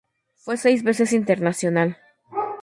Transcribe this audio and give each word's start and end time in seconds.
Fue 0.33 0.57
seis 0.57 0.81
veces 0.81 1.13
internacional. 1.13 1.95